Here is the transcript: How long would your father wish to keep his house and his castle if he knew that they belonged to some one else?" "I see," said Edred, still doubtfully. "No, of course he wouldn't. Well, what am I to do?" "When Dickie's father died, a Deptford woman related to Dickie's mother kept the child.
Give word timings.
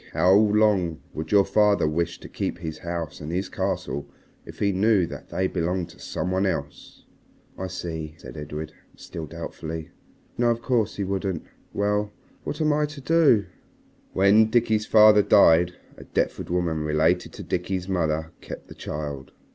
How 0.13 0.33
long 0.33 0.99
would 1.13 1.31
your 1.31 1.45
father 1.45 1.87
wish 1.87 2.19
to 2.21 2.27
keep 2.27 2.57
his 2.57 2.79
house 2.79 3.21
and 3.21 3.31
his 3.31 3.49
castle 3.49 4.09
if 4.47 4.57
he 4.57 4.71
knew 4.71 5.05
that 5.05 5.29
they 5.29 5.45
belonged 5.45 5.89
to 5.89 5.99
some 5.99 6.31
one 6.31 6.47
else?" 6.47 7.05
"I 7.55 7.67
see," 7.67 8.15
said 8.17 8.35
Edred, 8.35 8.73
still 8.95 9.27
doubtfully. 9.27 9.91
"No, 10.39 10.49
of 10.49 10.63
course 10.63 10.95
he 10.95 11.03
wouldn't. 11.03 11.43
Well, 11.71 12.11
what 12.43 12.59
am 12.61 12.73
I 12.73 12.87
to 12.87 12.99
do?" 12.99 13.45
"When 14.11 14.49
Dickie's 14.49 14.87
father 14.87 15.21
died, 15.21 15.73
a 15.97 16.03
Deptford 16.05 16.49
woman 16.49 16.79
related 16.83 17.31
to 17.33 17.43
Dickie's 17.43 17.87
mother 17.87 18.31
kept 18.41 18.69
the 18.69 18.73
child. 18.73 19.33